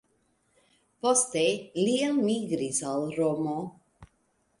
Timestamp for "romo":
3.19-3.55